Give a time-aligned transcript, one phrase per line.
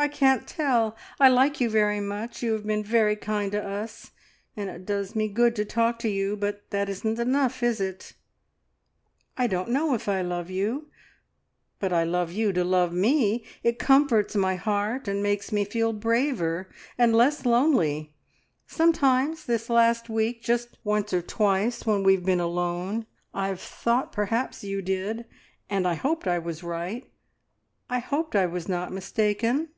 [0.00, 0.96] "I can't tell.
[1.18, 4.12] I like you very much; you have been very kind to us,
[4.56, 8.14] and it does me good to talk to you, but that isn't enough, is it?
[9.36, 10.86] I don't know if I love you,
[11.78, 13.44] but I love you to love me!
[13.62, 18.14] It comforts my heart, and makes me feel braver and less lonely.
[18.66, 23.04] Sometimes this last week just once or twice when we have been alone
[23.34, 25.26] I have thought perhaps you did,
[25.68, 27.04] and I hoped I was right.
[27.90, 29.68] I hoped I was not mistaken."